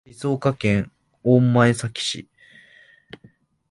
[0.07, 0.91] 静岡県
[1.23, 2.27] 御前崎市